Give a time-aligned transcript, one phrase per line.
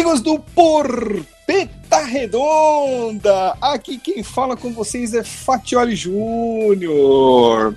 [0.00, 7.76] Amigos do Porpeta Redonda, aqui quem fala com vocês é Fatioli Júnior.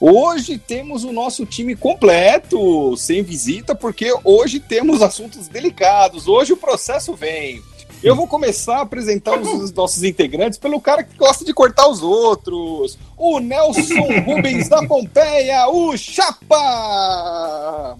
[0.00, 6.28] Hoje temos o nosso time completo, sem visita, porque hoje temos assuntos delicados.
[6.28, 7.60] Hoje o processo vem.
[8.04, 12.04] Eu vou começar a apresentar os nossos integrantes pelo cara que gosta de cortar os
[12.04, 12.96] outros.
[13.16, 17.98] O Nelson Rubens da Pompeia, o Chapa!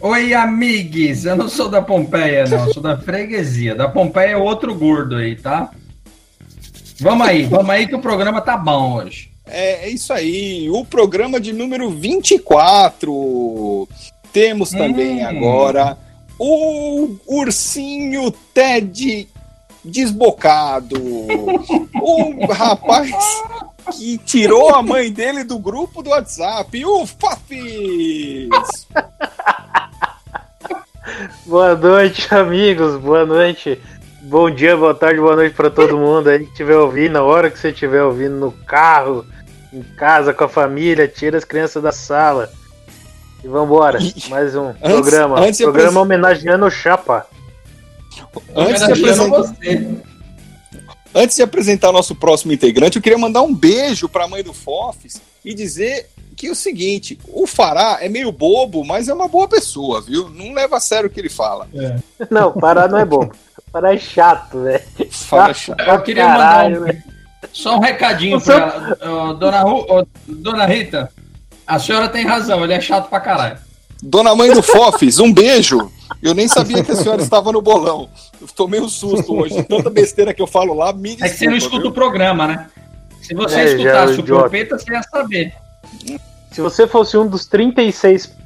[0.00, 1.24] Oi, amigues!
[1.24, 3.74] Eu não sou da Pompeia, não, sou da freguesia.
[3.74, 5.70] Da Pompeia é outro gordo aí, tá?
[7.00, 9.30] Vamos aí, vamos aí que o programa tá bom hoje.
[9.44, 13.88] É, é isso aí, o programa de número 24.
[14.32, 15.28] Temos também hum.
[15.28, 15.98] agora
[16.38, 19.28] o ursinho Ted
[19.84, 20.96] desbocado.
[21.00, 23.14] o rapaz
[23.96, 26.84] que tirou a mãe dele do grupo do WhatsApp.
[26.84, 28.48] O Fafis!
[31.46, 33.00] Boa noite, amigos.
[33.00, 33.80] Boa noite.
[34.22, 37.12] Bom dia, boa tarde, boa noite para todo mundo aí que estiver ouvindo.
[37.12, 39.24] Na hora que você estiver ouvindo no carro,
[39.72, 42.50] em casa, com a família, tira as crianças da sala.
[43.42, 43.98] E vambora.
[44.28, 45.40] Mais um antes, programa.
[45.40, 47.26] Antes programa homenageando o Chapa.
[48.54, 49.54] Antes de, apresentar...
[51.14, 54.42] antes de apresentar o nosso próximo integrante, eu queria mandar um beijo para a mãe
[54.42, 59.14] do Fofes e dizer que é o seguinte: o Fará é meio bobo, mas é
[59.14, 60.28] uma boa pessoa, viu?
[60.30, 61.66] Não leva a sério o que ele fala.
[61.74, 61.96] É.
[62.30, 63.32] Não, Fará não é bobo.
[63.72, 64.82] Fará é chato, velho.
[65.10, 65.80] Fará é chato.
[65.80, 67.02] Eu queria Caralho, mandar um,
[67.52, 69.34] só um recadinho para ela.
[69.34, 71.12] Dona, Ru, Dona Rita.
[71.66, 73.58] A senhora tem razão, ele é chato pra caralho.
[74.02, 75.90] Dona mãe do Fofes, um beijo.
[76.22, 78.08] Eu nem sabia que a senhora estava no bolão.
[78.40, 79.62] Eu tomei um susto hoje.
[79.68, 81.90] Tanta besteira que eu falo lá, me desculpa, É que você não escuta viu?
[81.90, 82.70] o programa, né?
[83.22, 85.54] Se você é, escutasse o Propeta, você ia saber.
[86.50, 88.36] Se você fosse um dos 36.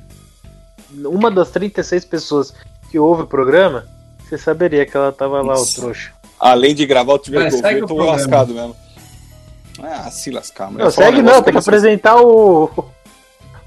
[1.04, 2.52] Uma das 36 pessoas
[2.90, 3.86] que ouve o programa,
[4.18, 6.12] você saberia que ela tava lá, o trouxa.
[6.38, 8.76] Além de gravar o time do eu tô lascado mesmo.
[9.80, 12.70] Ah, se lascar, Não, segue não, tem que apresentar o.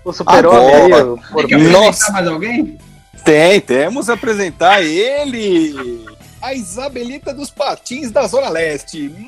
[0.03, 1.03] O super-homem aí.
[1.03, 1.47] O...
[1.47, 2.11] Tem Nossa.
[2.11, 2.77] mais alguém?
[3.25, 6.05] Tem, temos a apresentar ele!
[6.39, 9.11] A Isabelita dos Patins da Zona Leste.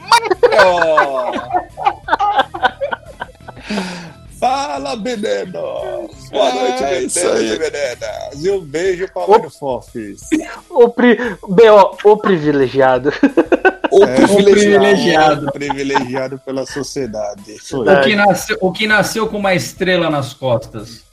[4.39, 6.29] Fala, meninos!
[6.29, 7.57] Boa noite, é isso aí.
[7.57, 8.35] meninas!
[8.39, 10.21] E um beijo para o Fofes.
[10.69, 11.17] O, pri...
[11.49, 13.11] B.O., o privilegiado.
[13.91, 15.47] O é, privilegiado.
[15.47, 17.57] O privilegiado pela sociedade.
[17.73, 21.06] O que, nasceu, o que nasceu com uma estrela nas costas.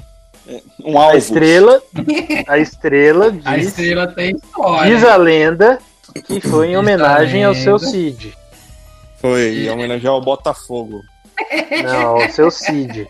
[0.83, 1.15] Um alvo.
[1.15, 1.83] A estrela,
[2.47, 4.95] a estrela diz, A estrela tem história.
[4.95, 5.79] Diz a lenda
[6.27, 8.37] que foi em homenagem ao seu Cid.
[9.21, 11.03] Foi, em homenagem ao Botafogo.
[11.83, 13.07] Não, ao seu Cid.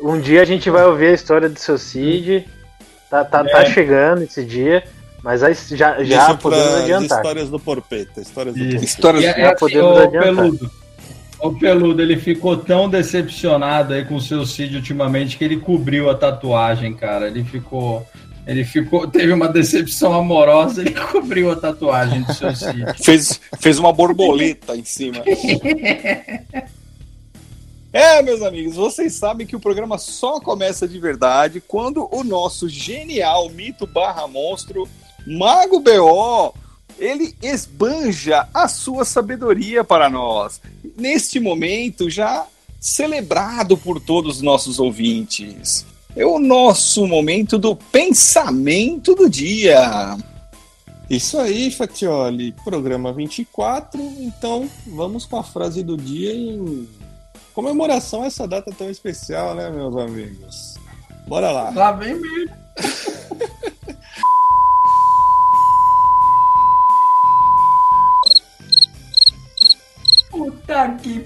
[0.00, 2.46] Um dia a gente vai ouvir a história do seu Cid.
[3.10, 3.52] Tá, tá, tá é.
[3.52, 4.84] tá chegando esse dia.
[5.22, 7.18] Mas aí já, já podemos adiantar.
[7.18, 8.20] Histórias do Porpeta.
[8.20, 8.84] Histórias do Porpeta.
[8.84, 10.34] Histórias é, já assim, podemos adiantar.
[10.34, 10.70] Peludo,
[11.48, 16.08] o Peludo, ele ficou tão decepcionado aí com o seu Cid ultimamente que ele cobriu
[16.08, 17.26] a tatuagem, cara.
[17.26, 18.06] Ele ficou.
[18.46, 22.84] Ele ficou, teve uma decepção amorosa, ele cobriu a tatuagem do seu Cid.
[23.02, 25.22] fez, fez uma borboleta em cima.
[27.96, 32.68] É, meus amigos, vocês sabem que o programa só começa de verdade quando o nosso
[32.68, 34.88] genial mito barra monstro
[35.24, 36.52] Mago BO,
[36.98, 40.60] ele esbanja a sua sabedoria para nós.
[40.96, 42.46] Neste momento, já
[42.80, 45.86] celebrado por todos os nossos ouvintes.
[46.14, 50.16] É o nosso momento do pensamento do dia.
[51.08, 52.52] Isso aí, Fatioli.
[52.64, 54.00] Programa 24.
[54.20, 56.88] Então, vamos com a frase do dia em
[57.54, 60.74] comemoração a essa data tão especial, né, meus amigos?
[61.26, 61.70] Bora lá.
[61.70, 62.54] Lá vem mesmo.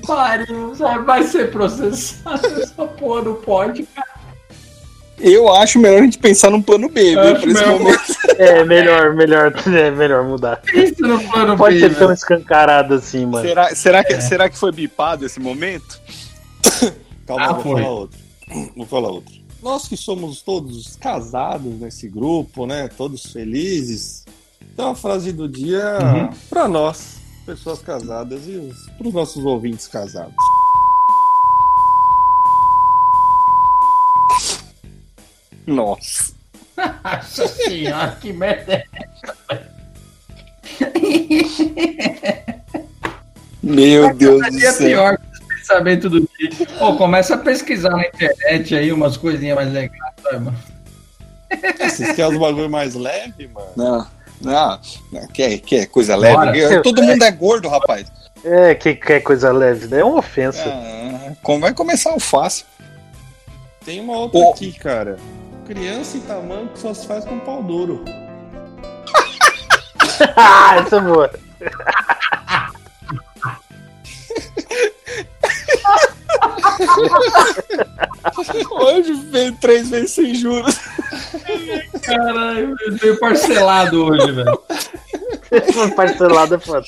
[0.09, 0.75] Pariu,
[1.05, 4.19] vai ser processado essa porra não pode, cara.
[5.21, 8.19] Eu acho melhor a gente pensar num plano B, viu, esse momento.
[8.39, 10.63] É, melhor, melhor, é melhor mudar.
[10.63, 13.45] Pensa no plano Pode B, ser tão escancarado assim, mano.
[13.45, 14.21] Será, será, que, é.
[14.21, 16.01] será que foi bipado esse momento?
[17.27, 17.83] Calma, ah, vou foi.
[17.83, 18.19] falar outro.
[18.77, 19.35] Vou falar outro.
[19.61, 22.89] Nós que somos todos casados nesse grupo, né?
[22.97, 24.25] Todos felizes.
[24.73, 26.31] Então a frase do dia uhum.
[26.49, 30.35] para nós pessoas casadas e para os nossos ouvintes casados.
[35.67, 36.35] Nossa.
[36.77, 39.65] Nossa senhora, que merda é
[43.63, 44.87] Meu Deus do céu.
[44.87, 45.19] pior
[45.49, 46.51] pensamento do dia.
[46.79, 50.55] Pô, começa a pesquisar na internet aí umas coisinhas mais legais, mano.
[51.79, 53.73] Vocês querem os bagulho mais leve, mano?
[53.75, 54.07] Não,
[54.41, 54.81] não.
[55.13, 56.37] não quer, quer coisa leve?
[56.37, 56.83] Bora.
[56.83, 58.11] Todo mundo é gordo, rapaz.
[58.45, 60.01] É, que quer coisa leve, né?
[60.01, 60.65] É uma ofensa.
[60.67, 62.67] Ah, como vai começar o fácil?
[63.85, 64.51] Tem uma outra oh.
[64.51, 65.17] aqui, cara.
[65.67, 68.05] Criança em tamanho que só se faz com pau duro.
[70.37, 71.31] ah, essa é boa.
[78.71, 80.79] Hoje veio três vezes sem juros.
[82.03, 84.63] Caralho, veio parcelado hoje, velho.
[85.97, 86.87] parcelado é foda.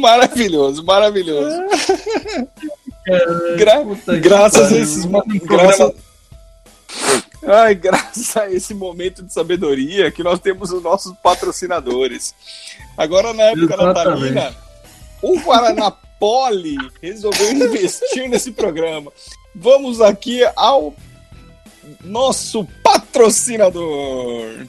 [0.00, 1.56] Maravilhoso, maravilhoso.
[3.56, 3.84] Gra
[4.20, 5.04] graças a esses
[5.44, 5.92] graças,
[7.46, 12.34] Ai, graças a esse momento de sabedoria que nós temos os nossos patrocinadores.
[12.96, 14.34] Agora, na época Exatamente.
[14.34, 14.56] natalina,
[15.22, 19.12] o Guaraná Poli resolveu investir nesse programa.
[19.54, 20.94] Vamos aqui ao
[22.02, 24.66] nosso patrocinador.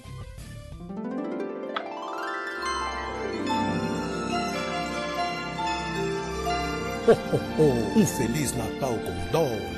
[7.09, 7.99] Oh, oh, oh.
[7.99, 9.77] Um Feliz Natal com Dolly.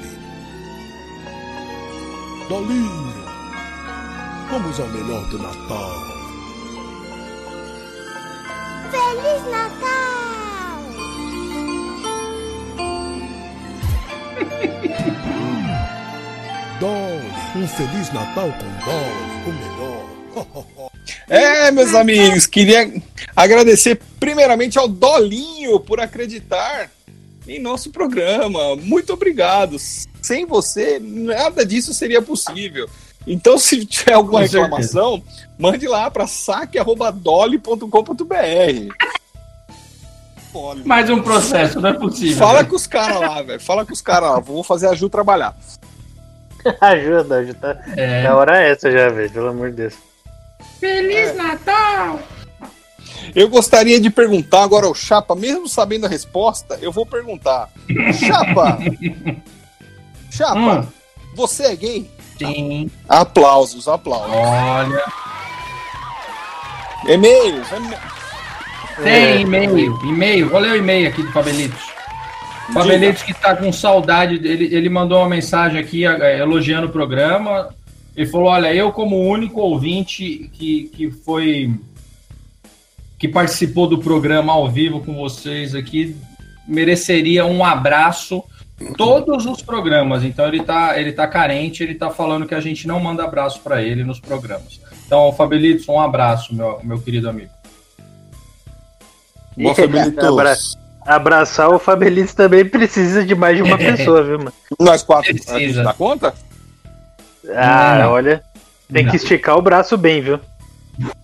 [2.50, 3.26] Dolinho,
[4.50, 5.92] vamos ao melhor do Natal.
[8.90, 9.99] Feliz Natal!
[17.60, 20.06] Um Feliz Natal com Dolly, o melhor.
[21.28, 23.02] É, meus amigos, queria
[23.36, 26.92] agradecer primeiramente ao Dolinho por acreditar
[27.48, 28.76] em nosso programa.
[28.76, 29.78] Muito obrigado.
[30.22, 32.88] Sem você, nada disso seria possível.
[33.26, 35.24] Então, se tiver alguma reclamação,
[35.58, 38.94] mande lá para saque.dolly.com.br.
[40.86, 42.38] Mais um processo, não é possível.
[42.38, 43.60] Fala com os caras lá, velho.
[43.60, 44.40] Fala com os caras lá.
[44.40, 45.56] Vou fazer a Ju trabalhar.
[46.82, 47.84] Ajuda, ajuda.
[47.96, 48.26] É.
[48.26, 49.32] A hora é essa já, velho.
[49.32, 49.94] Pelo amor de Deus.
[50.80, 51.34] Feliz é.
[51.34, 52.20] Natal!
[53.36, 57.70] Eu gostaria de perguntar agora ao Chapa, mesmo sabendo a resposta, eu vou perguntar.
[58.14, 58.80] Chapa!
[60.32, 60.88] Chapa, hum.
[61.36, 62.12] você é gay?
[62.38, 62.90] Sim.
[63.08, 64.32] Aplausos, aplausos.
[64.32, 65.04] Olha.
[67.08, 67.68] E-mails.
[69.04, 70.50] Tem e-mail, e-mail.
[70.50, 71.99] Vou ler o e-mail aqui do Fabelitos.
[72.74, 77.70] Fabelitos que está com saudade, ele, ele mandou uma mensagem aqui é, elogiando o programa.
[78.16, 81.74] Ele falou: Olha, eu, como único ouvinte que, que foi
[83.18, 86.16] que participou do programa ao vivo com vocês aqui
[86.66, 88.44] mereceria um abraço
[88.96, 90.24] todos os programas.
[90.24, 93.60] Então ele tá, ele tá carente, ele tá falando que a gente não manda abraço
[93.62, 94.80] para ele nos programas.
[95.06, 97.52] Então, Fabelito, um abraço, meu, meu querido amigo.
[99.58, 100.79] Boa, Fabelito.
[101.10, 104.54] Abra abraçar o Fabelito também precisa de mais de uma pessoa, viu, mano?
[104.80, 105.82] Nós quatro precisa.
[105.82, 106.36] dá conta?
[107.56, 108.12] Ah, não.
[108.12, 108.44] olha.
[108.94, 109.10] Tem não.
[109.10, 110.40] que esticar o braço bem, viu?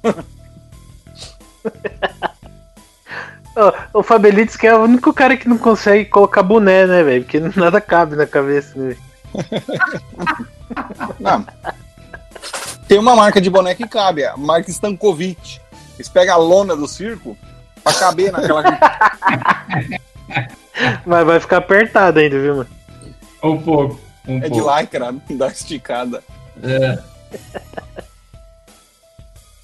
[3.94, 7.24] o Fabelitos que é o único cara que não consegue colocar boné, né, velho?
[7.24, 8.98] Porque nada cabe na cabeça, né?
[11.20, 11.46] Não.
[12.88, 15.62] Tem uma marca de boné que cabe, a marca Stankovic.
[15.96, 17.38] Eles pegam a lona do circo
[17.86, 18.64] pra caber naquela.
[21.06, 22.70] Mas vai ficar apertado ainda, viu, mano?
[23.44, 24.00] Um pouco.
[24.28, 24.56] Um é pouco.
[24.56, 26.24] de lycra, não dá esticada.
[26.64, 26.98] É.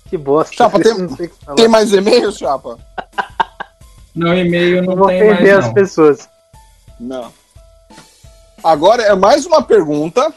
[0.07, 0.55] Que bosta.
[0.55, 0.93] Chapa, tem,
[1.55, 2.77] tem mais e-mail, Chapa?
[4.13, 5.41] Não, e-mail não, não tem mais.
[5.41, 5.59] Não.
[5.59, 6.29] as pessoas.
[6.99, 7.33] Não.
[8.63, 10.31] Agora é mais uma pergunta.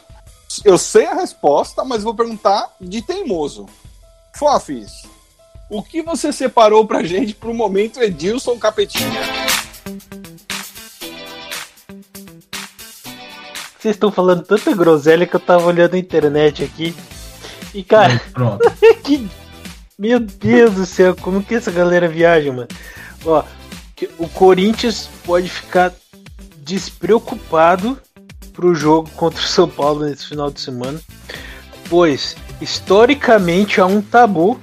[0.63, 3.67] Eu sei a resposta, mas vou perguntar de teimoso.
[4.33, 5.03] Fofis,
[5.69, 9.21] o que você separou pra gente pro momento Edilson Capetinha?
[13.79, 16.95] Vocês estão falando tanta groselha que eu tava olhando a internet aqui.
[17.73, 18.63] E cara, pronto.
[19.03, 19.29] que
[19.97, 22.67] meu Deus do céu, como que essa galera viaja, mano?
[23.25, 23.43] Ó,
[24.17, 25.93] o Corinthians pode ficar
[26.57, 27.97] despreocupado
[28.53, 30.99] pro jogo contra o São Paulo nesse final de semana,
[31.89, 34.59] pois historicamente há um tabu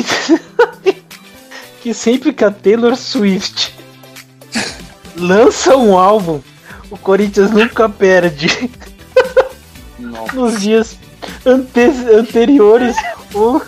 [0.00, 0.04] que
[1.82, 3.74] que sempre que a Taylor Swift
[5.16, 6.40] lança um álbum,
[6.90, 8.70] o Corinthians nunca perde.
[10.32, 10.96] Nos dias
[11.44, 12.96] ante anteriores,
[13.34, 13.60] o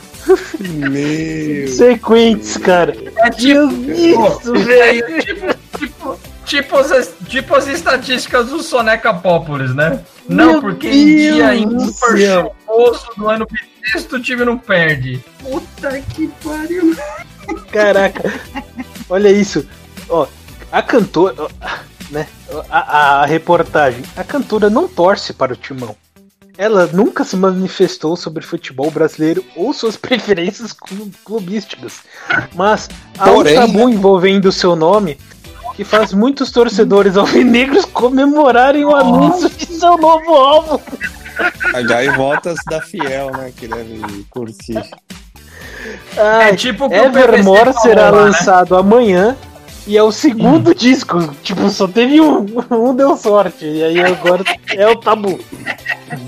[0.60, 1.68] meu.
[1.68, 2.96] Sequentes, cara.
[3.16, 5.20] É tipo, isso, velho.
[5.20, 10.00] Tipo, tipo, tipo, as, tipo as estatísticas do Soneca Populis, né?
[10.28, 13.46] Não, Meu porque Deus em dia ímpar chuvoso do ano
[13.84, 15.22] bissexto o time não perde.
[15.40, 16.96] Puta que pariu.
[17.70, 18.32] Caraca.
[19.08, 19.66] Olha isso.
[20.08, 20.26] Ó,
[20.72, 21.34] a cantora,
[22.10, 22.26] né?
[22.70, 24.02] A, a, a reportagem.
[24.16, 25.94] A cantora não torce para o timão.
[26.56, 32.00] ela nunca se manifestou sobre futebol brasileiro ou suas preferências clu- clubísticas.
[32.54, 32.88] Mas
[33.18, 35.18] há Porém, um tabu envolvendo o seu nome
[35.74, 40.78] que faz muitos torcedores alvinegros comemorarem o anúncio de seu novo álbum.
[41.86, 43.52] Gaivotas da Fiel, né?
[43.56, 44.82] Que deve curtir.
[46.16, 48.18] Ai, É tipo o que Evermore será né?
[48.18, 49.36] lançado amanhã
[49.86, 51.18] e é o segundo disco.
[51.42, 52.46] Tipo, só teve um.
[52.70, 53.64] Um deu sorte.
[53.66, 55.38] E aí agora é o tabu.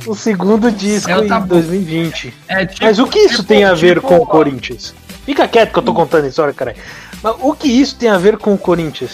[0.07, 1.47] O segundo disco É o em tabu.
[1.49, 2.35] 2020.
[2.49, 4.95] É tipo- Mas o que isso tipo- tem a ver tipo- com o Corinthians?
[5.25, 6.77] Fica quieto que eu tô contando a história, caralho.
[7.23, 9.13] Mas o que isso tem a ver com o Corinthians?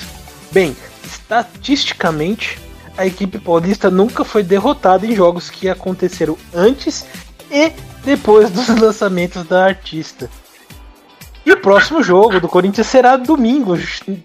[0.51, 2.59] Bem, estatisticamente,
[2.97, 7.05] a equipe paulista nunca foi derrotada em jogos que aconteceram antes
[7.51, 7.73] e
[8.05, 10.29] depois dos lançamentos da artista.
[11.45, 14.19] E o próximo jogo do Corinthians será domingo, ju-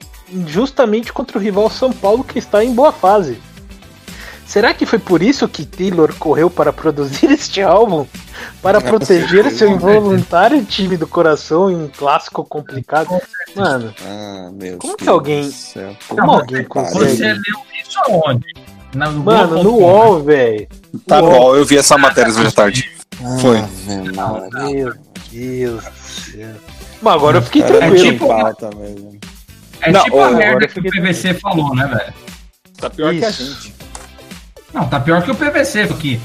[0.46, 3.40] justamente contra o rival São Paulo, que está em boa fase.
[4.46, 8.06] Será que foi por isso que Taylor correu para produzir este álbum?
[8.62, 9.58] Para Com proteger certeza.
[9.58, 13.10] seu involuntário time do coração em um clássico complicado?
[13.56, 15.96] Mano, Ah, meu Como que Deus alguém- do céu.
[16.08, 17.18] como alguém consegue?
[17.18, 17.42] Você leu
[17.84, 18.46] isso aonde?
[18.94, 20.68] Na- no Mano, no UOL, velho.
[21.06, 21.32] Tá UOL.
[21.32, 22.92] bom, eu vi essa matéria hoje à tarde.
[23.42, 23.58] Foi.
[23.60, 24.70] Ave Maria.
[24.74, 24.94] Meu
[25.32, 26.56] Deus do céu.
[27.02, 28.12] Mas agora eu fiquei Era tranquilo.
[28.14, 29.18] tipo- pauta mesmo.
[29.82, 32.14] É Não, tipo a merda que o PVC falou, né, velho?
[32.80, 33.44] Tá pior que a Isso.
[33.46, 33.76] gente.
[34.74, 36.20] Não, tá pior que o PVC, porque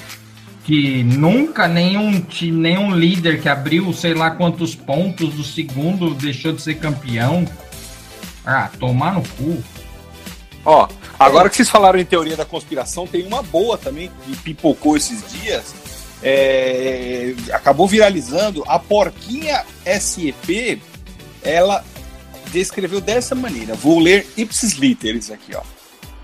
[0.64, 6.62] que nunca nenhum, nenhum líder que abriu sei lá quantos pontos do segundo deixou de
[6.62, 7.44] ser campeão.
[8.44, 9.62] Ah, tomar no cu.
[10.64, 10.88] Ó,
[11.18, 15.22] agora que vocês falaram em teoria da conspiração, tem uma boa também que pipocou esses
[15.30, 15.74] dias.
[16.22, 18.62] É, acabou viralizando.
[18.66, 19.64] A porquinha
[20.00, 20.80] SEP,
[21.42, 21.84] ela
[22.52, 23.74] descreveu dessa maneira.
[23.74, 25.62] Vou ler ipsis literis aqui, ó.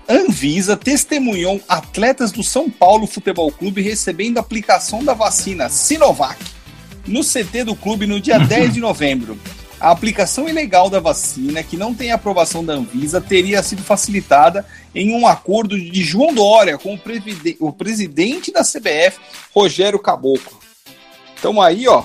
[0.07, 6.39] Anvisa testemunhou atletas do São Paulo Futebol Clube recebendo aplicação da vacina Sinovac
[7.05, 9.37] no CT do clube no dia 10 de novembro.
[9.79, 15.13] A aplicação ilegal da vacina, que não tem aprovação da Anvisa, teria sido facilitada em
[15.13, 19.19] um acordo de João Dória com o, previde- o presidente da CBF,
[19.55, 20.59] Rogério Caboclo.
[21.37, 22.03] Então aí, ó,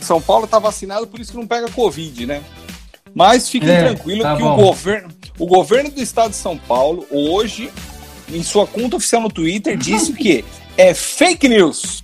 [0.00, 2.42] São Paulo tá vacinado, por isso que não pega Covid, né?
[3.14, 4.54] Mas fiquem É, tranquilos tá que bom.
[4.54, 5.08] o governo,
[5.38, 7.70] o governo do estado de São Paulo, hoje,
[8.32, 10.44] em sua conta oficial no Twitter, disse que
[10.76, 12.02] é fake news.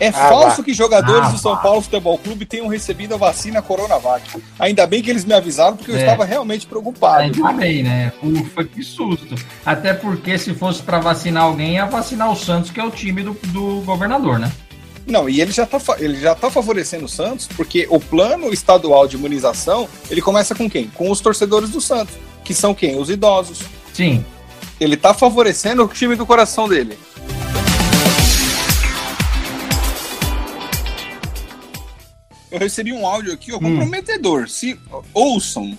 [0.00, 0.62] É Ah, falso vá.
[0.64, 1.56] que jogadores Ah, do São.
[1.58, 4.42] Paulo Futebol Clube tenham recebido a vacina Coronavac.
[4.58, 6.00] Ainda bem que eles me avisaram, porque eu É.
[6.00, 7.20] estava realmente preocupado.
[7.24, 8.10] Ainda bem, né?
[8.22, 9.34] Ufa, que susto.
[9.64, 13.22] Até porque se fosse pra vacinar alguém, ia vacinar o Santos, que é o time
[13.22, 14.50] do, do governador, né?
[15.06, 19.06] Não, e ele já, tá, ele já tá favorecendo o Santos, porque o plano estadual
[19.06, 20.86] de imunização, ele começa com quem?
[20.88, 22.14] Com os torcedores do Santos,
[22.44, 22.98] que são quem?
[22.98, 23.58] Os idosos.
[23.92, 24.24] Sim.
[24.78, 26.96] Ele tá favorecendo o time do coração dele.
[32.50, 34.48] Eu recebi um áudio aqui, ó, comprometedor.
[34.48, 34.78] Se
[35.14, 35.76] ouçam.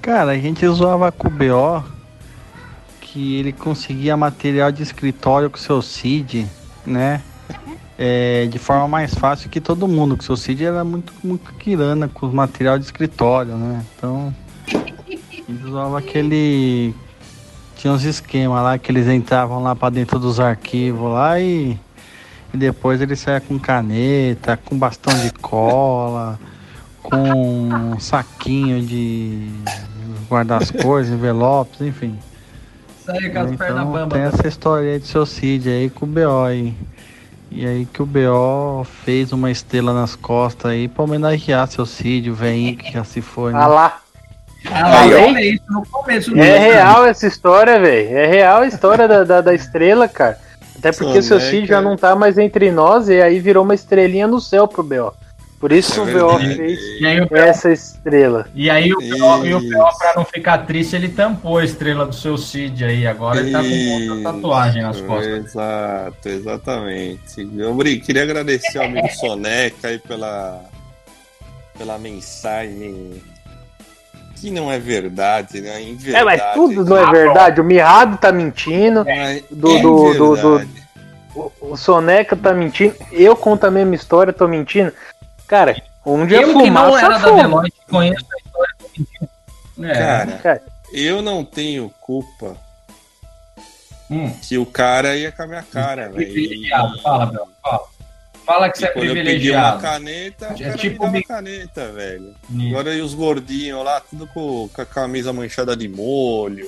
[0.00, 1.84] Cara, a gente zoava com o BO
[3.00, 6.46] que ele conseguia material de escritório com o seu CID,
[6.86, 7.22] né?
[7.98, 11.52] É, de forma mais fácil que todo mundo, que o seu CID era muito, muito
[11.54, 13.84] quirana com os material de escritório, né?
[13.96, 14.34] Então,
[14.72, 16.94] a gente zoava aquele.
[17.76, 21.78] Tinha uns esquemas lá que eles entravam lá pra dentro dos arquivos lá e,
[22.52, 26.38] e depois ele saia com caneta, com bastão de cola,
[27.02, 29.50] com um saquinho de
[30.28, 32.18] guardar as coisas, envelopes, enfim.
[33.08, 34.12] Aí com as pernas Então bambas.
[34.18, 36.74] tem essa história aí de seu Cid aí com o BO aí.
[37.50, 42.30] E aí que o BO fez uma estrela nas costas aí pra homenagear seu Cid,
[42.30, 43.58] o velhinho que já se foi, né?
[43.62, 44.00] Ah lá.
[44.66, 48.18] Ah, lá, Aí, eu falei isso no começo do É real essa história, velho.
[48.18, 50.38] É real a história da, da, da estrela, cara.
[50.78, 51.50] Até porque o seu Soneca.
[51.58, 54.82] Cid já não tá mais entre nós e aí virou uma estrelinha no céu pro
[54.82, 55.12] B.O.
[55.60, 56.38] Por isso É o B.O.
[56.38, 58.46] fez E o essa estrela.
[58.54, 59.68] e aí o P.O., e o Isso.
[59.70, 63.04] P.O., pra não ficar triste, ele tampou a estrela do seu Cid aí.
[63.08, 65.46] Agora ele tá com outra tatuagem nas costas.
[65.46, 67.48] Exato, exatamente.
[67.56, 70.62] Eu bri- queria agradecer ao amigo Soneca aí pela,
[71.76, 73.20] pela mensagem
[74.40, 75.80] que não é verdade, né?
[75.82, 77.60] Em É, mas tudo não é verdade.
[77.60, 80.82] O Mirrado tá mentindo, do- é do- do- do- verdade.
[81.34, 84.92] o, o Soneca tá mentindo, eu conto a mesma história, tô mentindo.
[85.46, 87.42] Cara, onde Eu que não fumaça era da fuma.
[87.42, 89.30] Deloitte conheço a história do mentira.
[89.80, 89.94] É.
[89.94, 90.62] Cara, Cara.
[90.92, 92.56] eu não tenho culpa
[94.10, 94.30] Hum.
[94.42, 96.68] que o cara ia com a minha cara, velho.
[97.02, 97.48] Fala, Bel.
[97.62, 97.80] Fala.
[98.48, 99.82] Fala que você é privilegiado.
[99.82, 102.34] caneta, o É cara tipo me dava caneta, velho.
[102.50, 102.68] Isso.
[102.70, 106.66] Agora e os gordinhos lá, tudo com, com a camisa manchada de molho,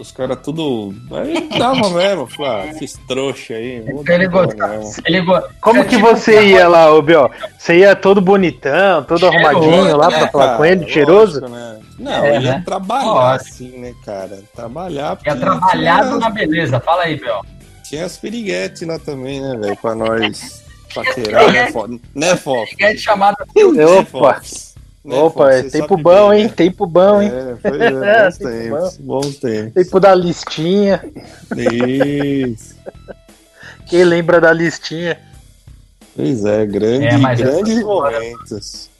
[0.00, 0.92] Os caras tudo.
[1.12, 3.82] Aí dava mesmo, falei, ah, esses trouxa aí.
[4.04, 4.80] dar Ele gostava.
[5.06, 7.30] Ele go- Como É que tipo você ia lá, ô Bió?
[7.56, 10.56] Você ia todo bonitão, todo Cheiroso, arrumadinho lá né, pra falar cara?
[10.58, 11.40] com ele, cheiroso?
[11.40, 11.80] Lógico, né?
[12.00, 12.62] Não, É, eu ia né?
[12.66, 13.48] trabalhar Lógico.
[13.48, 14.42] assim, né, cara?
[14.54, 15.18] Trabalhar.
[15.24, 16.80] É trabalhado tinha, na beleza.
[16.80, 17.40] Fala aí, Bel.
[17.88, 19.76] tinha as piriguetes lá também, né, velho?
[19.76, 22.00] Pra nós paquerar, né, Fox?
[22.14, 22.70] Né, Fox?
[22.80, 23.46] É de chamada.
[23.74, 24.74] Né, Opa, Fox?
[25.04, 26.46] Né, opa, é tempo bom, bem, hein?
[26.48, 26.52] né?
[26.56, 27.30] Tempo bom, hein?
[27.32, 29.72] É, pois é, bons Tempo tempos, bons tempos.
[29.74, 31.04] Tempo da listinha.
[31.56, 32.74] Isso.
[33.86, 35.18] Quem lembra da listinha?
[36.16, 38.90] Pois é, grande, É, grandes momentos.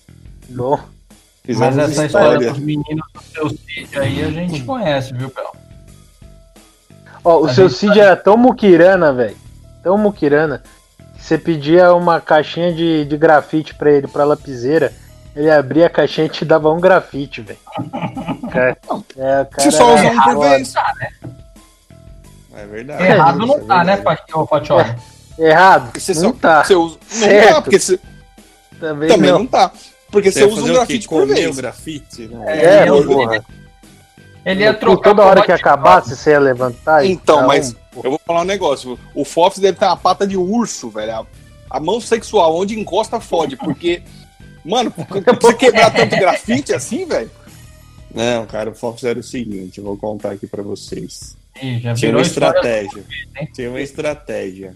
[0.48, 0.78] Bom,
[1.46, 2.26] Fizemos Mas essa história.
[2.34, 5.52] história dos meninos do seu sítio aí a gente conhece, viu, Bel?
[7.24, 9.36] ó, o A seu Cid era tão muquirana, velho.
[9.82, 10.62] Tão muquirana.
[11.26, 14.92] Você pedia uma caixinha de, de grafite pra ele, pra lapiseira.
[15.34, 17.58] Ele abria a caixinha e te dava um grafite, velho.
[18.54, 20.74] É, o cara Você só era usa um por vez.
[22.54, 23.02] É verdade.
[23.02, 24.02] Errado isso não é tá, né, verdade.
[24.20, 24.94] Fati- ô, Fatioli?
[25.36, 25.98] Errado.
[26.00, 26.64] Você não só- tá.
[26.64, 27.54] Você usa, não Certo.
[27.54, 28.00] tá, porque você
[28.78, 29.38] Também, também não.
[29.40, 29.72] não tá.
[30.12, 31.56] Porque Você usa um grafite por vez.
[31.56, 32.28] grafite?
[32.28, 32.84] Né?
[32.84, 33.44] É, eu- porra.
[34.46, 38.00] Ele ia trocar toda hora que acabasse, você ia levantar e Então, dar mas um-
[38.04, 38.96] eu vou falar um negócio.
[39.14, 41.12] O Fox deve ter uma pata de urso, velho.
[41.12, 41.26] A,
[41.70, 43.56] a mão sexual, onde encosta, fode.
[43.56, 44.02] Porque,
[44.64, 44.92] mano,
[45.40, 47.30] você quebrar tanto grafite assim, velho?
[48.14, 51.36] Não, cara, o Fox era o seguinte, eu vou contar aqui pra vocês.
[51.96, 53.04] Tinha uma estratégia.
[53.52, 54.74] Tinha uma estratégia.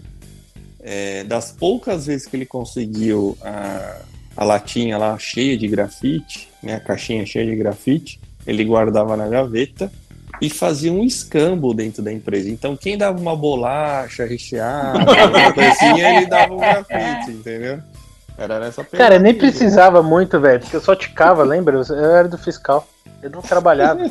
[0.83, 3.97] É, das poucas vezes que ele conseguiu a,
[4.35, 9.27] a latinha lá cheia de grafite, né, a caixinha cheia de grafite, ele guardava na
[9.27, 9.91] gaveta
[10.41, 12.49] e fazia um escambo dentro da empresa.
[12.49, 14.97] Então, quem dava uma bolacha recheada,
[15.29, 17.79] uma coisinha, ele dava um grafite, entendeu?
[18.37, 19.51] Era nessa Cara, nem pegada.
[19.51, 21.75] precisava muito, velho, porque eu só ticava, lembra?
[21.89, 22.87] Eu era do fiscal.
[23.21, 24.01] Eu não trabalhava.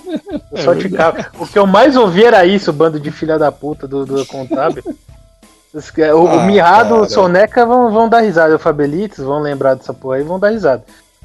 [0.52, 1.26] Eu só ticava.
[1.38, 4.84] O que eu mais ouvia era isso, bando de filha da puta do, do contábil.
[5.74, 7.00] Os que- O, o Ah, Mirrado, cara.
[7.02, 8.54] o Soneca vão, vão dar risada.
[8.54, 10.84] O Fabelites vão lembrar dessa porra aí vão dar risada.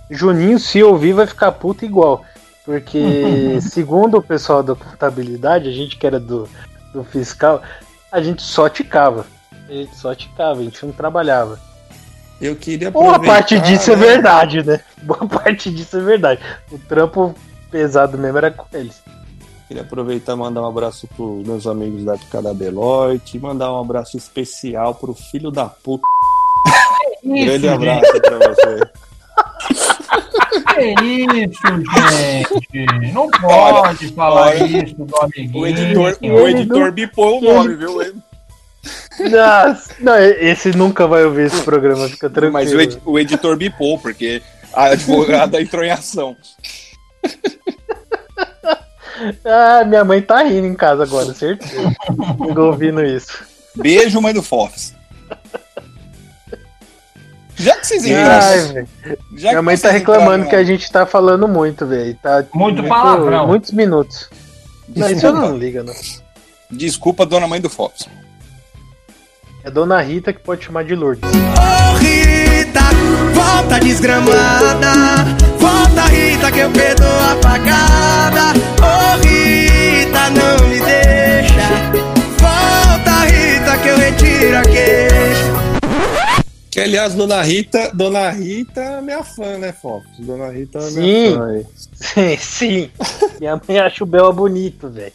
[0.10, 2.24] Juninho, se ouvir, vai ficar puto igual.
[2.66, 6.50] Porque, segundo o pessoal da contabilidade, a gente que era do,
[6.92, 7.62] do fiscal,
[8.12, 9.26] a gente só ticava.
[9.70, 11.60] A gente só ticava, a gente não trabalhava.
[12.42, 14.06] Eu queria Boa parte disso é né?
[14.06, 14.82] verdade, né?
[15.04, 16.42] Boa parte disso é verdade.
[16.72, 17.34] O trampo
[17.72, 19.02] pesado mesmo era com eles.
[19.68, 23.74] Queria aproveitar e mandar um abraço pros meus amigos da época da Deloitte, e mandar
[23.74, 26.06] um abraço especial pro filho da puta.
[27.24, 28.95] Grande abraço pra você.
[30.76, 31.62] Que isso,
[32.74, 33.12] gente?
[33.14, 35.58] Não pode falar olha, isso do amiguinho.
[35.58, 37.98] O editor, o editor não- bipou o nome, viu?
[39.32, 42.54] Nossa, não, esse nunca vai ouvir esse programa, fica tranquilo.
[42.54, 44.42] Mas o, edi- o editor bipou, porque
[44.74, 46.36] a advogada entrou em ação.
[49.46, 51.90] Ah, minha mãe tá rindo em casa agora, certeza.
[52.46, 53.46] Fico ouvindo isso.
[53.74, 54.94] Beijo, mãe do Fox.
[57.58, 58.88] Já que vocês entraram.
[59.32, 62.18] Minha mãe tá reclamando entraram que a gente tá falando muito, velho.
[62.22, 63.48] Tá Muito palavrão.
[63.48, 64.30] Muitos minutos.
[64.90, 65.48] Não, isso eu Desculpa.
[65.50, 65.94] não liga, não.
[66.70, 68.08] Desculpa, dona mãe do Fox.
[69.64, 71.24] É Dona Rita que pode chamar de Lourdes.
[71.24, 72.82] Ô Rita,
[73.34, 74.94] volta desgramada.
[75.58, 78.60] Volta, Rita, que eu perdoo a pagada.
[78.80, 81.68] Ô Rita, não me deixa.
[82.38, 85.15] Volta, Rita, que eu retiro a queixa.
[86.76, 90.06] Que aliás, Dona Rita, Dona Rita é minha fã, né, Fox?
[90.20, 91.00] Dona Rita é Sim.
[91.00, 91.66] minha fã aí.
[91.94, 92.92] Sim, sim.
[93.40, 95.14] Minha mãe acha o Bela bonito, velho.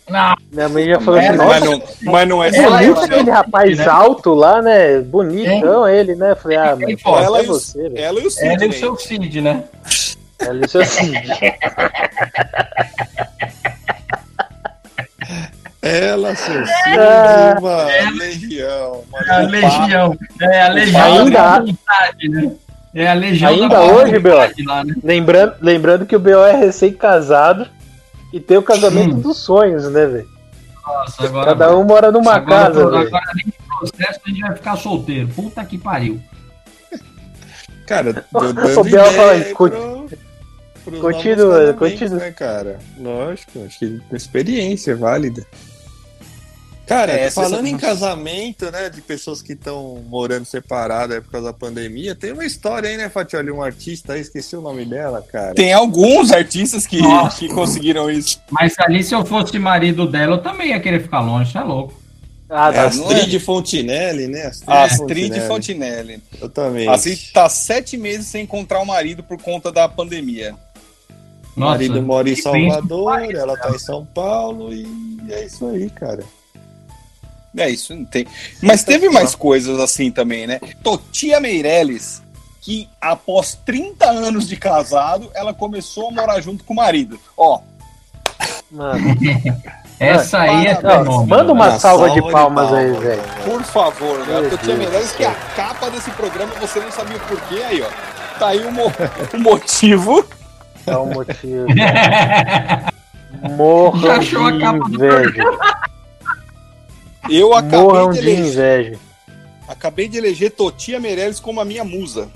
[0.50, 2.94] Minha mãe já falou É, assim, Mas não, mas não é é só Ela- ela,
[2.94, 3.14] bonito né?
[3.16, 3.86] aquele rapaz né?
[3.86, 5.00] alto lá, né?
[5.00, 6.34] Bonitão ele, né?
[6.34, 7.22] Falei, ah, mãe, foi?
[7.22, 7.98] Ela é você, velho.
[7.98, 9.64] Ela e o ela e o seu Cid, né?
[10.38, 11.12] Ela e o seu Cid.
[15.90, 16.66] Ela, seu Ah.
[16.84, 19.04] filho, uma legião.
[19.08, 20.18] uma É a legião.
[20.40, 22.52] É a legião Ainda- da vontade, né?
[22.94, 24.94] É a legião Ainda da hoje, vontade lá, né?
[25.02, 26.44] Lembrando, lembrando que o B.O.
[26.44, 27.66] é recém-casado
[28.32, 29.20] e tem o casamento Hum.
[29.20, 30.28] dos sonhos, né, velho?
[30.86, 31.46] Nossa, agora.
[31.46, 35.28] Cada um mora numa agora, casa, agora, além de processo, a gente vai ficar solteiro.
[35.28, 36.20] Puta que pariu.
[37.86, 40.08] Cara, O Biel fala, aí "Conti- pro-
[40.84, 42.78] pros continua, continua." Né, cara?
[42.98, 45.44] Lógico, acho que experiência é válida.
[46.90, 51.52] Cara, É, falando em casamento, né, de pessoas que estão morando separadas por causa da
[51.52, 53.48] pandemia, tem uma história aí, né, Fatioli?
[53.52, 55.54] Um artista aí, esqueci o nome dela, cara.
[55.54, 57.38] Tem alguns artistas que, Nossa.
[57.38, 58.40] que conseguiram isso.
[58.50, 61.94] Mas ali, se eu fosse marido dela, eu também ia querer ficar longe, é louco.
[62.48, 62.86] Ah, É tá.
[62.86, 64.50] Astrid Fontinelli, né?
[64.66, 66.20] Astrid Fontinelli.
[66.40, 66.88] Eu também.
[66.88, 70.56] Assim, tá sete meses sem encontrar o marido por conta da pandemia.
[71.56, 74.84] O marido mora em Salvador, ela tá em São Paulo e
[75.30, 76.24] é isso aí, cara.
[77.56, 78.26] É isso, não tem.
[78.62, 80.60] Mas teve mais coisas assim também, né?
[80.82, 82.22] Totia Meirelles,
[82.60, 87.18] que após 30 anos de casado, ela começou a morar junto com o marido.
[87.36, 87.60] Ó,
[88.70, 89.16] Mano,
[89.98, 91.26] Essa aí é fenômeno.
[91.26, 93.22] manda uma salva, salva de de palmas aí, palmas, velho.
[93.44, 94.48] por favor, né?
[94.48, 98.38] Totia Meirelles, que é a capa desse programa, você não sabia o porquê, aí, ó.
[98.38, 98.92] Tá aí o, mo-
[99.34, 100.24] o motivo.
[100.86, 101.66] É um motivo.
[103.56, 105.44] Morram Já achou a capa do inveja.
[107.30, 108.98] Eu acabei Morram de, de eleger, inveja.
[109.68, 112.28] acabei de eleger Totia Meirelles como a minha musa.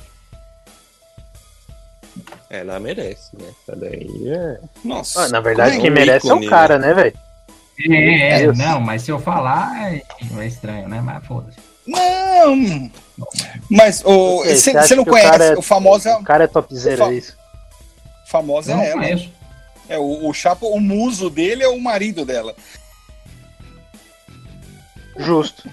[2.48, 3.46] Ela merece, né?
[3.62, 4.59] Essa daí é.
[4.85, 5.22] Nossa.
[5.24, 7.16] Ah, na verdade, como quem é- merece é o cara, né, velho?
[7.90, 10.02] É, é, não, mas se eu falar é,
[10.38, 11.00] é estranho, né?
[11.00, 11.59] Mas foda-se.
[11.87, 12.90] Não!
[13.68, 16.46] Mas o, Você você não que o conhece cara é- o famoso, O cara é
[16.46, 17.37] topzera, Fa- é isso.
[18.26, 19.00] famosa Não é ela.
[19.02, 19.33] conheço.
[19.88, 22.54] É, o, o Chapa, o muso dele é o marido dela.
[25.16, 25.68] Justo.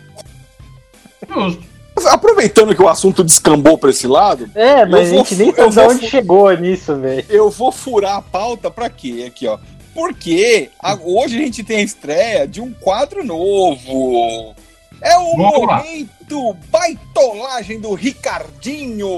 [1.30, 1.64] Justo.
[2.10, 6.08] Aproveitando que o assunto descambou pra esse lado, É, mas a gente nem sabe onde
[6.10, 7.24] chegou nisso, velho.
[7.30, 9.26] eu vou furar a pauta pra quê?
[9.28, 9.60] Aqui, ó.
[9.94, 14.56] Porque a- hoje a gente tem a estreia de um quadro novo.
[15.02, 15.78] É o Vamos lá.
[15.78, 19.18] momento baitolagem do Ricardinho.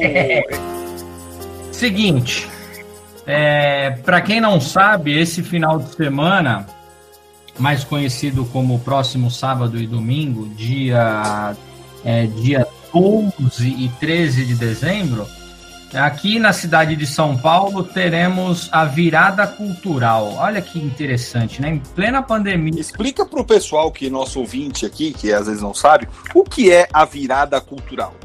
[1.71, 2.47] Seguinte,
[3.25, 6.65] é, para quem não sabe, esse final de semana,
[7.57, 11.55] mais conhecido como próximo sábado e domingo, dia,
[12.03, 15.27] é, dia 12 e 13 de dezembro,
[15.93, 20.33] aqui na cidade de São Paulo teremos a virada cultural.
[20.37, 21.69] Olha que interessante, né?
[21.69, 22.79] Em plena pandemia.
[22.79, 26.87] Explica pro pessoal que nosso ouvinte aqui, que às vezes não sabe, o que é
[26.91, 28.15] a virada cultural.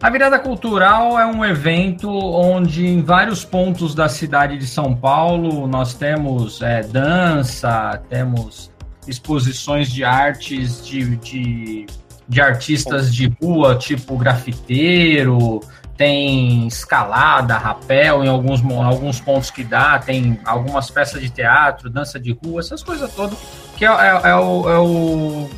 [0.00, 5.66] A Virada Cultural é um evento onde em vários pontos da cidade de São Paulo
[5.66, 8.67] nós temos é, dança, temos
[9.08, 11.86] exposições de artes de, de,
[12.28, 15.60] de artistas de rua, tipo grafiteiro,
[15.96, 22.20] tem escalada, rapel em alguns, alguns pontos que dá, tem algumas peças de teatro, dança
[22.20, 23.36] de rua, essas coisas todas,
[23.76, 25.50] que é, é- é o- é o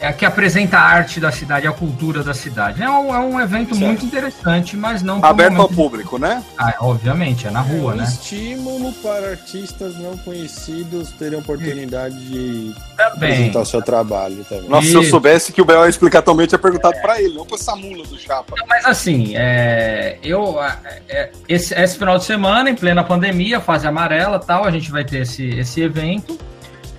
[0.00, 2.82] é a que apresenta a arte da cidade, a cultura da cidade.
[2.82, 3.86] É um, é um evento Certo.
[3.86, 6.42] muito interessante, mas não Aberto ao momento- público, né?
[6.58, 8.04] Ah, obviamente, é na rua, é um né?
[8.04, 13.32] estímulo para artistas não conhecidos terem oportunidade de Também.
[13.32, 14.68] apresentar o seu trabalho também.
[14.70, 17.34] Nossa, se eu soubesse que o Bel ia explicar também, eu tinha perguntado pra ele,
[17.34, 18.54] não pra essa mula do Chapa.
[18.66, 20.78] Mas assim, é, eu é,
[21.10, 25.04] é, esse, esse final de semana, em plena pandemia, fase amarela tal, a gente vai
[25.04, 26.38] ter esse, esse evento.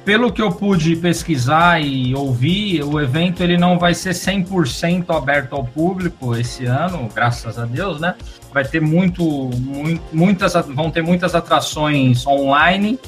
[0.04, 5.54] Pelo que eu pude pesquisar e ouvir, o evento ele não vai ser 100% aberto
[5.54, 8.16] ao público esse ano, graças a Deus, né?
[8.52, 13.00] Vai ter muito, muito muitas, vão ter muitas atrações online,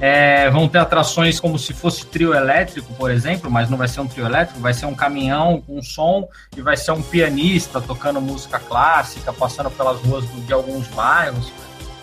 [0.00, 4.00] é, vão ter atrações como se fosse trio elétrico, por exemplo, mas não vai ser
[4.00, 8.20] um trio elétrico, vai ser um caminhão com som e vai ser um pianista tocando
[8.20, 11.50] música clássica, passando pelas ruas de alguns bairros.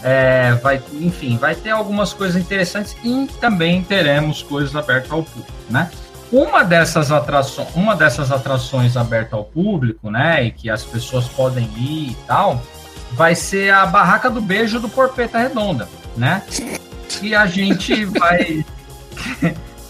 [0.04, 5.52] É, vai, enfim, vai ter algumas coisas interessantes e também teremos coisas abertas ao público,
[5.70, 5.90] né?
[6.32, 11.66] Uma dessas atrações, uma dessas atrações abertas ao público, né, e que as pessoas podem
[11.78, 12.62] ir e tal,
[13.12, 15.88] vai ser a barraca do beijo do Porpeta Redonda,
[16.18, 16.44] né?
[17.22, 18.66] E a gente vai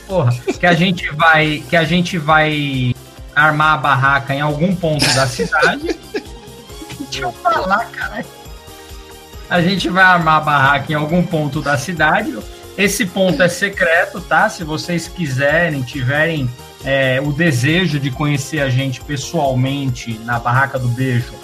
[0.08, 2.94] Porra, que a gente vai que a gente vai
[3.36, 5.98] armar a barraca em algum ponto da cidade.
[7.10, 8.26] Deixa eu falar, cara.
[9.54, 12.36] A gente vai armar a barraca em algum ponto da cidade.
[12.76, 14.50] Esse ponto é secreto, tá?
[14.50, 16.50] Se vocês quiserem, tiverem
[16.84, 21.36] é, o desejo de conhecer a gente pessoalmente na Barraca do Beijo,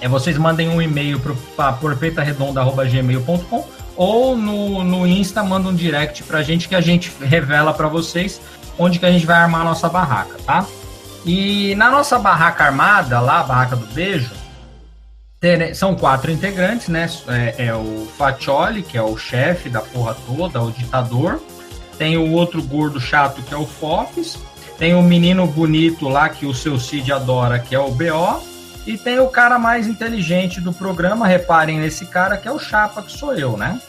[0.00, 1.20] é, vocês mandem um e-mail
[1.54, 7.74] para porpetaredonda.gmail.com ou no, no Insta manda um direct pra gente que a gente revela
[7.74, 8.40] para vocês
[8.78, 10.64] onde que a gente vai armar a nossa barraca, tá?
[11.26, 14.30] E na nossa barraca armada, lá, a barraca do beijo,
[15.74, 17.08] são quatro integrantes, né?
[17.28, 21.40] É, é o Fatioli, que é o chefe da porra toda, o ditador.
[21.96, 24.38] Tem o outro gordo chato, que é o Fofes.
[24.78, 28.42] Tem o menino bonito lá, que o seu Cid adora, que é o BO.
[28.86, 33.02] E tem o cara mais inteligente do programa, reparem nesse cara, que é o Chapa,
[33.02, 33.80] que sou eu, né?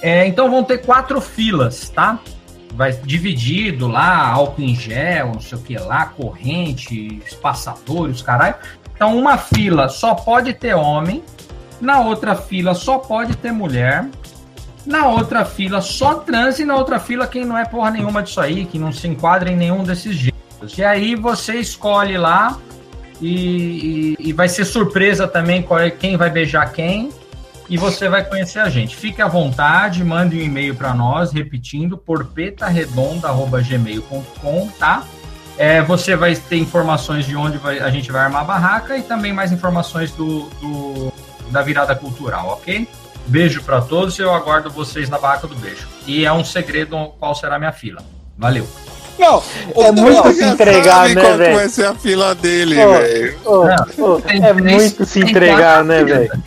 [0.00, 2.18] É, então vão ter quatro filas, tá?
[2.72, 8.54] Vai dividido lá, álcool em gel, não sei o que lá, corrente, espaçadores, caralho.
[8.98, 11.22] Então, uma fila só pode ter homem,
[11.80, 14.04] na outra fila só pode ter mulher,
[14.84, 18.40] na outra fila só trans e na outra fila quem não é porra nenhuma disso
[18.40, 20.76] aí, que não se enquadra em nenhum desses jeitos.
[20.76, 22.58] E aí você escolhe lá
[23.20, 27.10] e, e- e vai ser surpresa também é- quem vai beijar quem.
[27.70, 28.96] e você vai conhecer a gente.
[28.96, 35.04] Fique à vontade, mande um e-mail para nós, repetindo, porpetaredonda.gmail.com, tá?
[35.58, 39.02] É, você vai ter informações de onde vai, a gente vai armar a barraca e
[39.02, 41.12] também mais informações do, do
[41.50, 42.86] da virada cultural, ok?
[43.26, 45.86] Beijo para todos e eu aguardo vocês na barraca do beijo.
[46.06, 48.02] E é um segredo qual será a minha fila.
[48.36, 48.66] Valeu.
[49.18, 49.42] Não,
[49.74, 51.56] É muito se entregar, né, velho?
[51.56, 53.38] vai ser a fila dele, velho.
[54.28, 56.42] é muito se entregar, né, velho?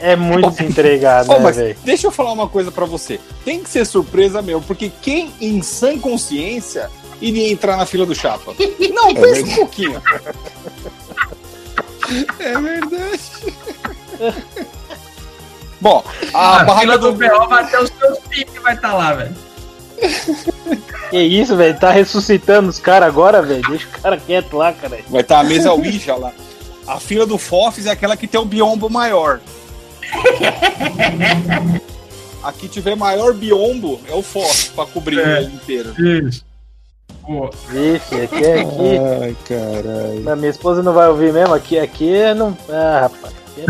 [0.00, 1.76] É muito se entregar, né, velho?
[1.84, 3.18] deixa eu falar uma coisa pra você.
[3.44, 6.88] Tem que ser surpresa mesmo, porque quem em sã consciência
[7.20, 8.54] iria entrar na fila do Chapa?
[8.92, 10.02] Não, pensa um pouquinho.
[12.38, 13.20] É verdade.
[15.80, 18.94] Bom, a, A, barraca fila do do BO vai até os seus filhos vai estar
[18.94, 19.34] lá, velho.
[21.10, 21.78] Que isso, velho?
[21.78, 23.62] Tá ressuscitando os caras agora, velho?
[23.68, 24.98] Deixa o cara quieto lá, cara.
[25.08, 26.32] vai estar a mesa Ouija lá.
[26.86, 29.40] A fila do Fofs é aquela que tem o biombo maior.
[32.42, 35.42] A que tiver maior biombo é o Fofs pra cobrir É.
[35.42, 35.92] ele inteiro.
[35.98, 36.45] Isso.
[37.26, 38.98] Pô, Vixe, aqui é aqui.
[39.20, 40.22] Ai, caralho.
[40.22, 41.54] Mas minha esposa não vai ouvir mesmo.
[41.54, 42.56] Aqui, aqui não.
[42.70, 43.34] Ah, rapaz.
[43.34, 43.64] Aqui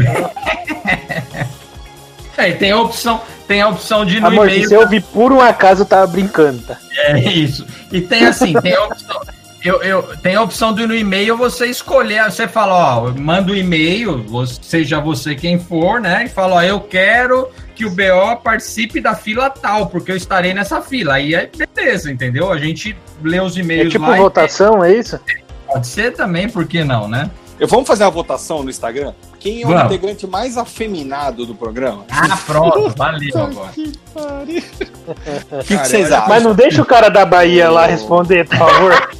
[2.39, 2.45] é...
[2.45, 4.69] é, e tem a opção, tem a opção de ir no Amor, se e-mail.
[4.69, 6.77] você ouvir por um acaso, eu tava brincando, tá?
[6.99, 7.67] É isso.
[7.91, 9.23] E tem assim, tem a opção.
[9.67, 13.57] Eu, eu, tem a opção de no e-mail você escolher, você fala, ó, manda o
[13.57, 16.23] e-mail, você- seja você quem for, né?
[16.25, 20.55] E fala, ó, eu quero que o BO participe da fila tal, porque eu estarei
[20.55, 21.15] nessa fila.
[21.15, 22.53] Aí é beleza, entendeu?
[22.53, 24.17] A gente lê os É e-mails tipo lá.
[24.17, 25.19] e- votação, é isso?
[25.67, 27.29] Pode ser também, por que não, né?
[27.59, 29.15] Eu, vamos fazer uma votação no Instagram?
[29.41, 29.85] Quem é o Vamos.
[29.85, 32.05] integrante mais afeminado do programa?
[32.11, 33.73] Ah, pronto, valeu agora.
[33.73, 36.29] O que, que vocês acham?
[36.29, 38.93] Mas não deixa o cara da Bahia lá responder, por favor.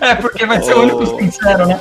[0.00, 1.78] É, porque vai ser o único sincero, né?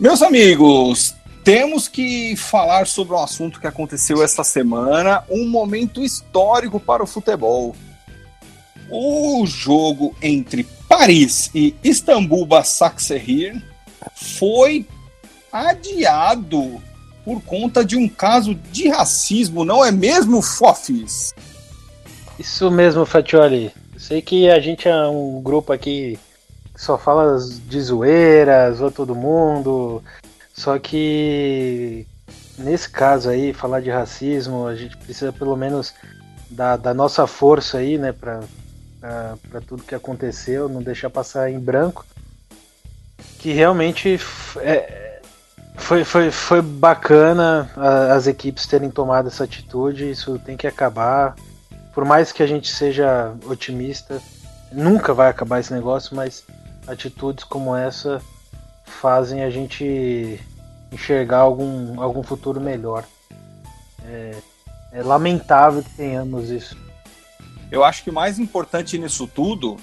[0.00, 6.80] Meus amigos, temos que falar sobre um assunto que aconteceu esta semana, um momento histórico
[6.80, 7.76] para o futebol.
[8.90, 13.62] O jogo entre Paris e Istambul Basaksehir
[14.14, 14.86] foi
[15.52, 16.82] adiado
[17.22, 21.34] por conta de um caso de racismo, não é mesmo, Fofis?
[22.38, 23.70] Isso mesmo, Fatioli.
[23.98, 26.18] Sei que a gente é um grupo aqui
[26.80, 30.02] só fala de zoeira, zoa todo mundo.
[30.54, 32.06] Só que
[32.56, 35.92] nesse caso aí, falar de racismo, a gente precisa pelo menos
[36.48, 38.40] da, da nossa força aí, né, pra,
[38.98, 42.06] pra, pra tudo que aconteceu, não deixar passar em branco.
[43.38, 44.18] Que realmente
[44.56, 45.20] é,
[45.76, 47.70] foi, foi, foi bacana
[48.10, 51.34] as equipes terem tomado essa atitude, isso tem que acabar
[51.92, 54.22] por mais que a gente seja otimista,
[54.72, 56.44] nunca vai acabar esse negócio, mas
[56.86, 58.20] atitudes como essa
[58.84, 60.40] fazem a gente
[60.92, 63.04] enxergar algum, algum futuro melhor.
[64.04, 64.34] É,
[64.92, 66.76] é lamentável que tenhamos isso.
[67.70, 69.76] Eu acho que o mais importante nisso tudo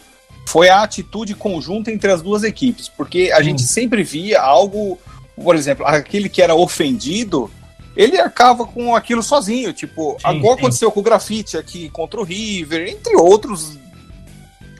[0.47, 4.97] foi a atitude conjunta entre as duas equipes, porque a gente sempre via algo,
[5.35, 7.49] por exemplo, aquele que era ofendido,
[7.95, 10.49] ele acaba com aquilo sozinho, tipo, Sim, sim.
[10.49, 13.77] aconteceu com o grafite aqui contra o River, entre outros.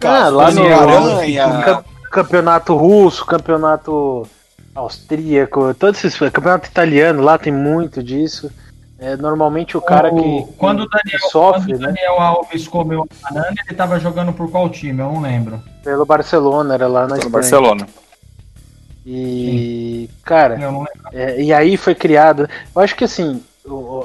[0.04, 4.28] Ah, lá no- Aranha, Campeonato russo, campeonato
[4.74, 8.52] austríaco, todos esses campeonato italiano lá tem muito disso.
[9.00, 12.20] É, normalmente o cara que, O- quando o Daniel, que sofre, quando o né, Daniel
[12.20, 15.00] Alves comeu a banana, ele tava jogando por qual time?
[15.02, 15.62] Eu não lembro.
[15.84, 17.32] pelo Barcelona, era lá na no Espanha.
[17.32, 17.88] Barcelona.
[19.06, 21.10] E, cara, Eu não lembro.
[21.13, 22.50] É, e aí foi criado.
[22.76, 23.41] Eu acho que assim.
[23.65, 24.04] o-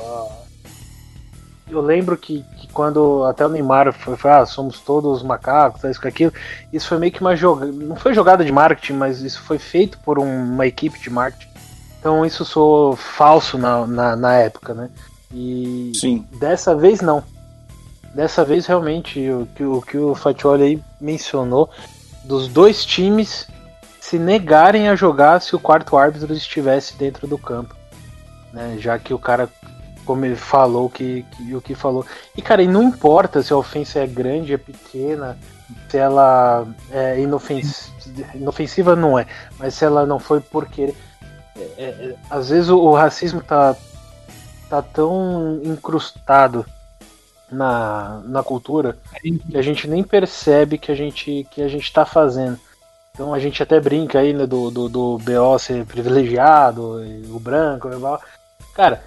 [1.72, 6.00] eu lembro que, que quando até o Neymar foi, foi ah, somos todos macacos, isso
[6.00, 6.32] com aquilo.
[6.72, 7.72] Isso foi meio que uma jogada.
[7.72, 11.50] Não foi jogada de marketing, mas isso foi feito por um- uma equipe de marketing.
[11.98, 14.90] Então isso soou falso na, na, na época, né?
[15.32, 16.26] E Sim.
[16.38, 17.22] dessa vez não.
[18.14, 21.70] Dessa vez realmente o que o, que o Fatioli aí mencionou
[22.24, 23.46] dos dois times
[24.00, 27.74] se negarem a jogar se o quarto árbitro estivesse dentro do campo.
[28.52, 28.76] Né?
[28.78, 29.48] Já que o cara,
[30.04, 32.04] como ele falou, que, que- o que falou.
[32.36, 35.38] E cara, e não importa se a ofensa é grande, é pequena,
[35.88, 37.90] se ela é inofens-
[38.34, 39.26] inofensiva, não é,
[39.58, 40.94] mas se ela não foi por querer.
[41.56, 43.76] É, é, é, às vezes o, o racismo tá,
[44.68, 46.64] tá tão incrustado
[47.50, 52.04] na, na cultura que a gente nem percebe que a gente que a gente está
[52.04, 52.58] fazendo.
[53.14, 57.88] Então a gente até brinca aí né, do, do, do BO ser privilegiado, o branco,
[58.74, 59.02] cara,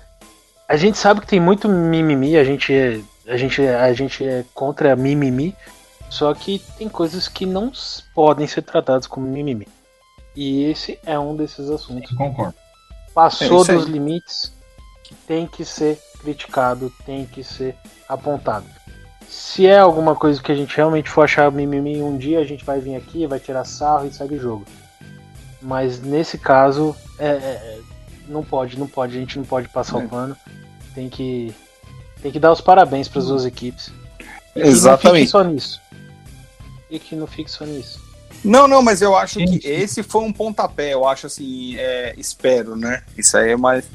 [0.68, 4.24] a gente sabe que tem muito mimimi, a gente, é, a gente, é, a gente
[4.26, 5.56] é contra mimimi,
[6.10, 7.72] só que tem coisas que não
[8.14, 9.68] podem ser tratadas como mimimi.
[10.36, 12.12] E esse é um desses assuntos.
[12.12, 12.56] Eu concordo.
[13.14, 14.52] Passou é dos limites,
[15.26, 17.76] tem que ser criticado, tem que ser
[18.10, 18.66] apontado.
[19.28, 22.66] Se é alguma coisa que a gente realmente for achar mimimi um dia, a gente
[22.66, 24.66] vai vir aqui, vai tirar sarro e segue o jogo.
[25.62, 27.80] Mas nesse caso, é, é,
[28.28, 30.06] não pode, não pode, a gente não pode passar é.
[30.06, 30.36] o pano.
[30.96, 31.54] Tem que,
[32.22, 33.92] tem que dar os parabéns para as duas equipes.
[34.56, 35.04] E Exatamente.
[35.06, 35.82] não fique só nisso.
[36.90, 38.04] E que não fique só nisso.
[38.44, 40.94] Não, não, mas eu acho que esse foi um pontapé.
[40.94, 43.04] Eu acho assim, é, espero, né?
[43.18, 43.86] Isso aí é mais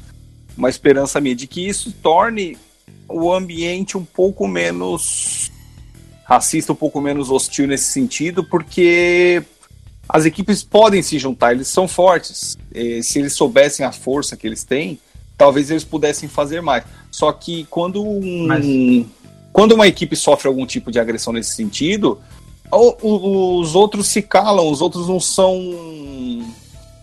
[0.56, 2.58] uma esperança minha de que isso torne
[3.08, 5.50] o ambiente um pouco menos
[6.24, 9.42] racista, um pouco menos hostil nesse sentido, porque
[10.08, 12.56] as equipes podem se juntar, eles são fortes.
[12.72, 14.98] E se eles soubessem a força que eles têm,
[15.40, 16.84] talvez eles pudessem fazer mais.
[17.10, 18.66] Só que quando um, Mas...
[19.50, 22.20] quando uma equipe sofre algum tipo de agressão nesse sentido,
[22.70, 25.58] os outros se calam, os outros não são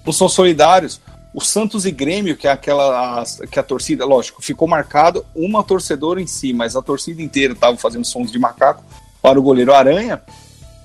[0.06, 1.02] não são solidários
[1.34, 6.22] o Santos e Grêmio, que é aquela que a torcida, lógico, ficou marcado uma torcedora
[6.22, 8.84] em si, mas a torcida inteira estava fazendo sons de macaco
[9.22, 10.22] para o goleiro Aranha.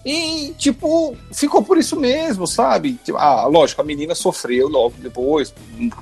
[0.04, 2.98] E, tipo, ficou por isso mesmo, sabe?
[3.04, 5.54] Tipo, ah, lógico, a menina sofreu logo depois,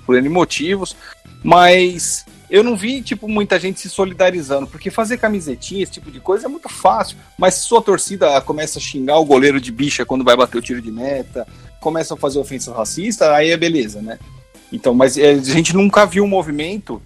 [0.07, 0.97] por N motivos,
[1.42, 6.18] mas eu não vi, tipo, muita gente se solidarizando, porque fazer camisetinha, esse tipo de
[6.18, 10.05] coisa é muito fácil, mas se sua torcida começa a xingar o goleiro de bicha
[10.05, 11.46] quando vai bater o tiro de meta,
[11.81, 14.18] começa a fazer ofensas racistas, aí é beleza, né?
[14.72, 17.00] Então, mas é, a gente nunca viu um movimento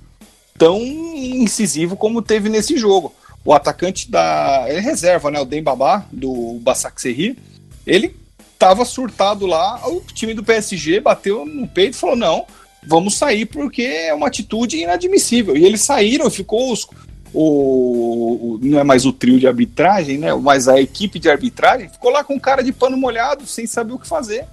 [0.59, 3.15] tão incisivo como teve nesse jogo.
[3.45, 4.65] O atacante da.
[4.69, 5.41] Ele é reserva, né?
[5.41, 7.39] O Dembabá, do Basak Serri.
[7.87, 8.17] Ele
[8.59, 12.47] tava surtado lá, o time do PSG bateu no peito e falou: não,
[12.87, 15.57] vamos sair porque é uma atitude inadmissível.
[15.57, 16.87] E eles saíram, ficou os,
[17.33, 20.35] o, o, não é mais o trio de arbitragem, né?
[20.35, 23.99] Mas a equipe de arbitragem ficou lá com cara de pano molhado, sem saber o
[23.99, 24.47] que fazer.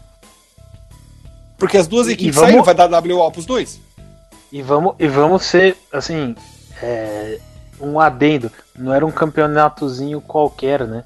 [1.57, 2.49] Porque as duas equipes vamos...
[2.49, 3.79] saíram, vai dar WO pros dois.
[4.51, 6.35] E vamos, e vamos ser, assim,
[6.81, 7.39] é,
[7.79, 8.51] um adendo.
[8.77, 11.03] Não era um campeonatozinho qualquer, né?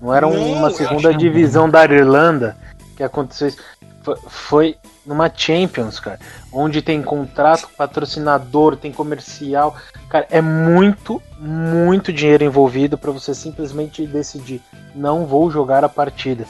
[0.00, 2.56] Não era não, uma segunda divisão da Irlanda
[2.96, 3.58] que aconteceu isso.
[4.02, 6.18] Foi, foi numa Champions, cara,
[6.56, 9.76] onde tem contrato, patrocinador, tem comercial.
[10.08, 14.62] Cara, é muito, muito dinheiro envolvido para você simplesmente decidir
[14.94, 16.46] não vou jogar a partida.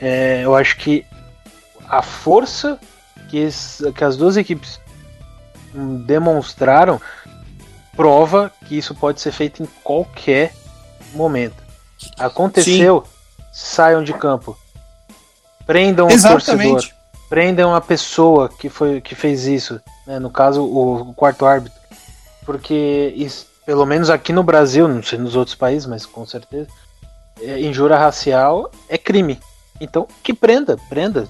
[0.00, 1.06] É, eu acho que
[1.88, 2.78] a força
[3.28, 3.48] que,
[3.94, 4.80] que as duas equipes
[6.04, 7.00] demonstraram
[7.96, 10.52] prova que isso pode ser feito em qualquer
[11.14, 11.62] momento.
[12.18, 13.10] Aconteceu, Sim.
[13.52, 14.58] saiam de campo.
[15.64, 16.82] Prendam o torcedor.
[17.28, 19.80] Prendam a pessoa que, foi, que fez isso.
[20.06, 20.18] Né?
[20.18, 21.78] No caso, o, quarto árbitro.
[22.44, 26.68] Porque, isso, pelo menos aqui no Brasil, não sei nos outros países, mas com certeza,
[27.40, 29.40] é, injúria racial é crime.
[29.80, 31.28] Então, que prenda, prenda.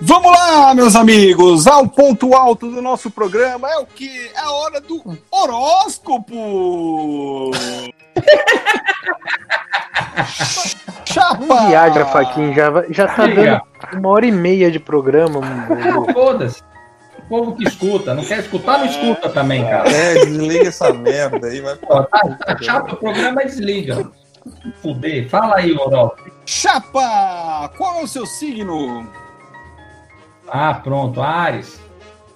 [0.00, 4.30] Vamos lá, meus amigos, ao ponto alto do nosso programa é o que?
[4.32, 6.36] É a hora do horóscopo!
[11.04, 11.66] Chapa!
[11.66, 13.60] Viagra, Faquinha, já, já tá dando
[13.94, 15.40] uma hora e meia de programa.
[16.12, 16.62] Foda-se.
[17.18, 19.90] O povo que escuta, não quer escutar, não escuta também, cara.
[19.90, 21.76] É, desliga essa merda aí, vai.
[21.76, 24.10] Tá, tá chato o programa, desliga.
[24.82, 25.28] Fuder.
[25.28, 26.30] Fala aí, horóscopo.
[26.46, 27.70] Chapa!
[27.76, 29.06] Qual é o seu signo?
[30.48, 31.78] Ah, pronto, Ares.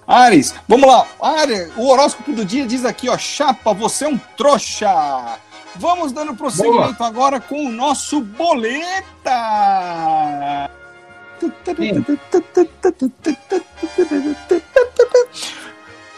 [0.05, 1.07] Ares, vamos lá.
[1.19, 5.39] Ares, o horóscopo do dia diz aqui, ó, chapa, você é um trouxa.
[5.75, 7.09] Vamos dando prosseguimento Boa.
[7.09, 8.99] agora com o nosso boleta.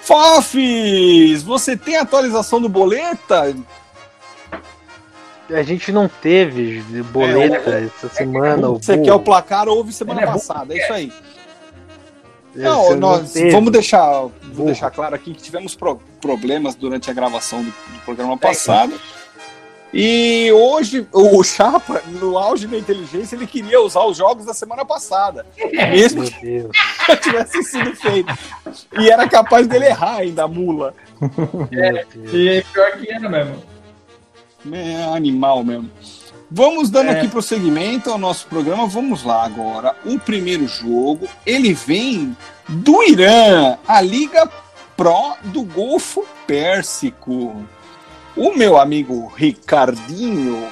[0.02, 3.56] Fafis, você tem atualização do boleta?
[5.50, 8.68] A gente não teve boleta é, essa semana.
[8.70, 9.68] Você quer o placar?
[9.68, 11.14] Houve semana é passada, é isso aí.
[12.56, 17.62] Não, nós vamos deixar, vou deixar claro aqui que tivemos pro, problemas durante a gravação
[17.62, 18.94] do, do programa passado.
[19.94, 24.84] E hoje o Chapa, no auge da inteligência, ele queria usar os jogos da semana
[24.84, 25.46] passada.
[25.72, 26.68] Mesmo que
[27.22, 28.34] tivesse sido feito.
[29.00, 30.94] E era capaz dele errar ainda, a mula.
[31.72, 33.64] É, e pior que era mesmo.
[34.74, 35.90] É animal mesmo.
[36.50, 37.18] Vamos dando é.
[37.18, 38.88] aqui prosseguimento ao nosso programa.
[38.88, 39.96] Vamos lá agora.
[40.06, 42.36] O primeiro jogo, ele vem
[42.68, 44.50] do Irã, a Liga
[44.96, 47.66] Pro do Golfo Pérsico.
[48.38, 50.70] O meu amigo Ricardinho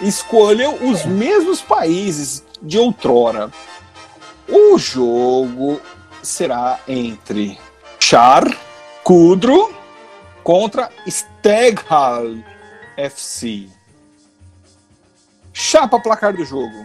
[0.00, 3.52] escolheu os mesmos países de outrora.
[4.48, 5.80] O jogo
[6.22, 7.56] será entre
[8.00, 8.44] Char
[9.04, 9.72] Kudro
[10.42, 12.34] contra Steghal
[12.96, 13.68] FC.
[15.52, 16.84] Chapa placar do jogo.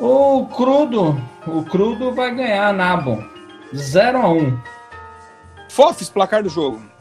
[0.00, 1.16] O Crudo,
[1.46, 3.24] o Crudo vai ganhar Nabo.
[3.74, 4.58] 0 a 1
[5.68, 6.97] Fofes, placar do jogo.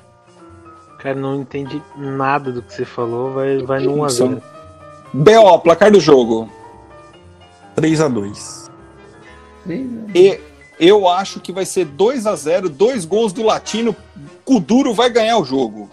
[1.00, 4.42] Cara, não entendi nada do que você falou, vai, vai no 1x0.
[5.14, 6.50] BO, placar do jogo.
[7.76, 8.72] 3 a 2
[10.16, 10.40] E
[10.80, 13.96] eu acho que vai ser 2 a 0 dois gols do Latino.
[14.44, 15.90] Kuduro vai ganhar o jogo.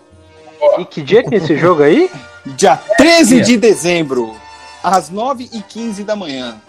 [0.78, 2.10] E que dia que é esse jogo aí?
[2.56, 4.36] Dia 13 de dezembro,
[4.82, 6.60] às 9h15 da manhã.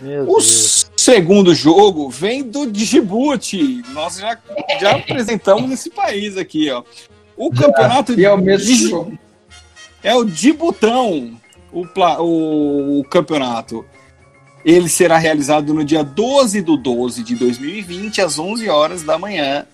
[0.00, 0.90] Meu O Deus.
[1.02, 3.82] Segundo jogo vem do Djibouti.
[3.92, 4.38] Nós já,
[4.80, 6.82] já apresentamos esse país aqui, ó.
[7.36, 9.18] O campeonato E é o mesmo
[10.02, 11.38] é o Djibutão,
[11.72, 13.84] o, pla- o, o campeonato.
[14.64, 19.66] Ele será realizado no dia 12 do 12 de 2020, às 11 horas da manhã,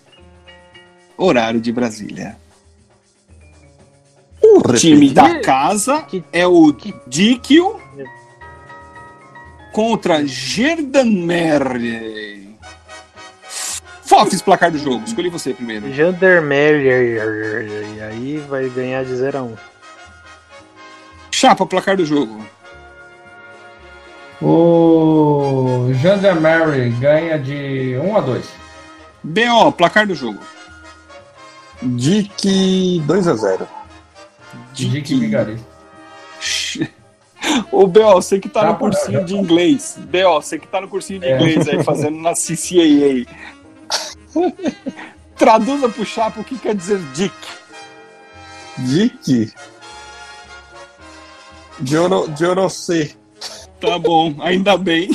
[1.16, 2.36] horário de Brasília.
[4.42, 6.74] O time da casa Que- é o
[7.06, 7.80] Dikio
[9.72, 11.58] contra Gerdanmerle.
[14.02, 15.04] Fofes, placar do jogo.
[15.04, 15.92] Escolhi você primeiro.
[15.92, 17.68] Jandermeyer.
[17.96, 19.56] E aí vai ganhar de 0x1.
[21.30, 22.44] Chapa, placar do jogo.
[24.40, 28.46] O Gendarmerie ganha de 1 a 2
[29.22, 30.38] BO, placar do jogo.
[31.82, 33.68] Dick 2 a 0
[34.72, 35.77] Dick Vigarista.
[37.72, 39.96] Ô, B.O., você que tá Tá no bom, cursinho de inglês.
[39.98, 41.36] B.O., você que tá no cursinho de É.
[41.36, 43.26] inglês aí, fazendo na CCAA.
[45.36, 47.32] Traduza pro Chapa o que quer dizer dick.
[48.78, 49.52] Dick
[51.84, 53.14] Joro, Jorocê.
[53.80, 55.08] Tá bom, ainda bem.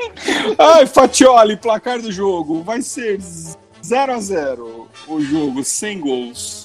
[0.58, 2.62] Ai, Fatioli, placar do jogo.
[2.62, 6.61] Vai ser 0 a 0 o jogo, sem gols.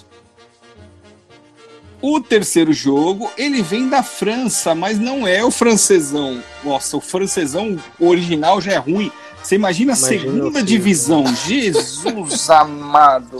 [2.01, 6.41] O terceiro jogo, ele vem da França, mas não é o francesão.
[6.63, 9.11] Nossa, o francesão original já é ruim.
[9.41, 11.23] Você imagina a Imagina segunda divisão.
[11.47, 13.37] Jesus amado.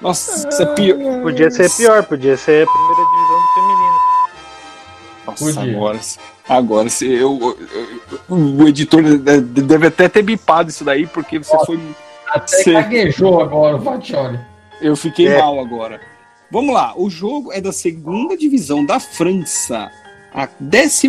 [0.00, 1.22] Nossa, isso é pior.
[1.22, 3.92] Podia ser pior, podia ser a primeira divisão do feminino.
[5.26, 5.76] Nossa, Podia.
[5.76, 6.00] agora,
[6.48, 7.56] agora se eu,
[8.28, 11.78] eu- o editor de- de- deve até ter bipado isso daí, porque você foi.
[12.28, 12.72] Até Sim.
[12.72, 14.38] gaguejou agora o Fatioli.
[14.80, 15.38] Eu fiquei É.
[15.38, 16.00] mal agora.
[16.52, 19.90] Vamos lá, o jogo é da segunda divisão da França.
[20.34, 21.08] A 15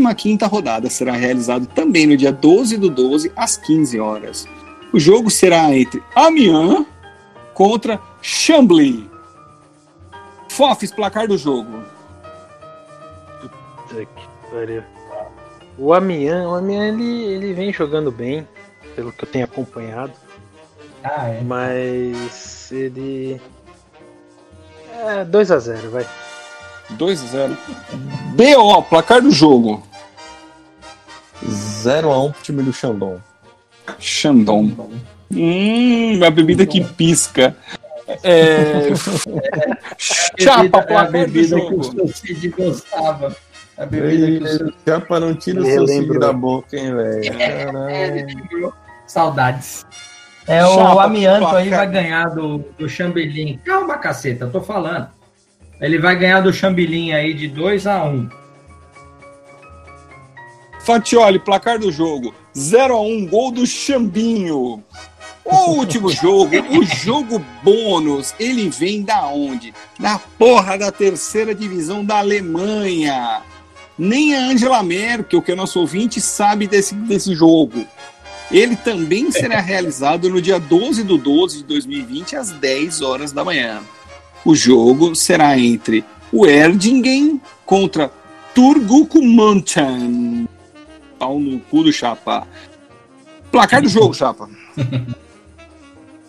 [0.50, 4.48] rodada será realizado também no dia 12 do 12, às 15 horas.
[4.94, 6.86] O jogo será entre Amiens
[7.54, 9.10] contra Chambly.
[10.48, 11.84] Fofes, placar do jogo.
[13.42, 14.84] Puta que pariu.
[15.78, 18.48] O Amian, o Amian ele, ele vem jogando bem,
[18.96, 20.14] pelo que eu tenho acompanhado,
[21.04, 21.42] Ah, é.
[21.42, 23.42] mas ele.
[24.94, 26.06] É 2x0, vai.
[26.92, 27.58] 2 a 0.
[28.36, 29.84] BO, placar do jogo.
[31.46, 33.22] 0 a 1 pro time do Xandão.
[34.00, 34.92] Xandão.
[35.32, 37.56] Hum, a bebida que pisca.
[38.22, 38.90] É...
[39.98, 43.36] Chapa, é a placar do bebida que o seu Cid gostava.
[43.78, 47.38] A bebida que o seu Chapa não tira o Me seu da boca, hein, velho.
[47.38, 48.74] Caralho.
[49.08, 49.86] Saudades.
[50.48, 53.60] É o Chapa, Amianto aí vai ganhar do, do Chambelim.
[53.64, 55.08] Calma, caceta, eu tô falando.
[55.80, 58.30] Ele vai ganhar do Chambelim aí de 2 a 1
[60.84, 62.34] Fatioli, placar do jogo.
[62.58, 64.84] 0 a 1 gol do Chambinho.
[65.46, 69.74] O último jogo, o jogo bônus, ele vem da onde?
[70.00, 73.42] Da porra da terceira divisão da Alemanha.
[73.98, 77.86] Nem a Angela Merkel, que é nosso ouvinte, sabe desse, desse jogo.
[78.54, 83.44] Ele também será realizado no dia 12 do 12 de 2020, às 10 horas da
[83.44, 83.82] manhã.
[84.46, 88.12] O jogo será entre o Erdingen contra
[88.54, 90.48] Turgucumantan.
[91.18, 92.48] Pau no cu do Chapa.
[93.52, 94.48] Placar do jogo, Chapa.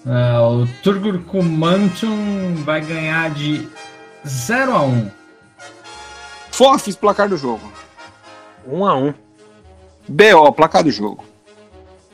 [0.07, 3.68] É, o Turgurkumantum vai ganhar de
[4.27, 5.11] 0 a 1
[6.51, 7.70] Fofes, placar do jogo.
[8.66, 9.14] 1x1.
[10.09, 11.34] BO, placar do jogo.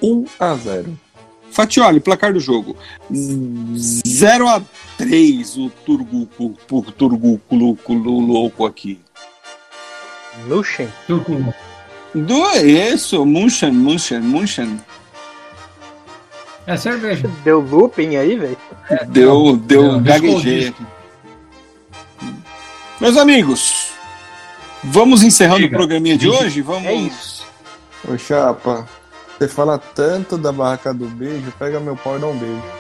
[0.02, 0.98] 1 a 0
[1.52, 2.76] Fatioli, placar do jogo.
[3.12, 4.62] 0 a
[4.96, 9.00] 3 o Turguco, o Turguco louco, louco aqui.
[10.46, 10.88] Nuschen?
[11.08, 11.32] Turco
[12.14, 14.80] Do isso, Munchen, Munchen, Munchen.
[16.66, 17.28] É cerveja.
[17.42, 18.56] Deu looping aí, velho?
[19.08, 20.72] Deu, deu Não, gaguejei.
[23.00, 23.92] Meus amigos,
[24.84, 25.74] vamos encerrando Diga.
[25.74, 26.44] o programinha de Diga.
[26.44, 26.60] hoje?
[26.60, 26.86] Vamos.
[26.86, 27.46] É isso.
[28.06, 28.86] Ô, Chapa,
[29.40, 32.79] você fala tanto da barraca do beijo, pega meu pau e dá um beijo.